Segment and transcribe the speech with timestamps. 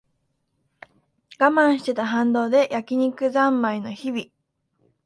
[1.37, 4.25] 我慢してた反動で焼き肉ざんまいの日々